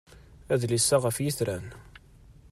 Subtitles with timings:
[0.53, 1.67] Adlis-a ɣef yitran.